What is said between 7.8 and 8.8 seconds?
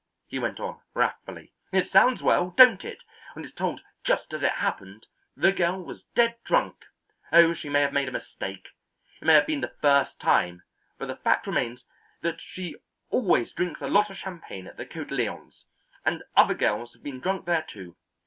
have made a mistake;